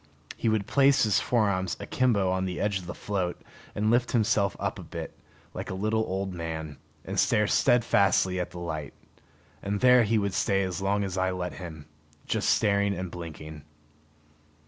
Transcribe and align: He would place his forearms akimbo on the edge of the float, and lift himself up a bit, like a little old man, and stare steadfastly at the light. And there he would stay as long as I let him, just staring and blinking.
He 0.35 0.49
would 0.49 0.65
place 0.65 1.03
his 1.03 1.19
forearms 1.19 1.77
akimbo 1.79 2.31
on 2.31 2.45
the 2.45 2.59
edge 2.59 2.79
of 2.79 2.87
the 2.87 2.95
float, 2.95 3.39
and 3.75 3.91
lift 3.91 4.13
himself 4.13 4.57
up 4.59 4.79
a 4.79 4.83
bit, 4.83 5.15
like 5.53 5.69
a 5.69 5.75
little 5.75 6.01
old 6.07 6.33
man, 6.33 6.77
and 7.05 7.19
stare 7.19 7.45
steadfastly 7.45 8.39
at 8.39 8.49
the 8.49 8.57
light. 8.57 8.95
And 9.61 9.79
there 9.79 10.01
he 10.01 10.17
would 10.17 10.33
stay 10.33 10.63
as 10.63 10.81
long 10.81 11.03
as 11.03 11.19
I 11.19 11.29
let 11.29 11.53
him, 11.53 11.85
just 12.25 12.49
staring 12.49 12.95
and 12.95 13.11
blinking. 13.11 13.61